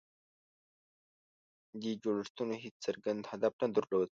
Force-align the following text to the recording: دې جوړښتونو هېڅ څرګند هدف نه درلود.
دې 1.81 1.91
جوړښتونو 2.03 2.53
هېڅ 2.63 2.75
څرګند 2.85 3.21
هدف 3.31 3.53
نه 3.61 3.67
درلود. 3.75 4.09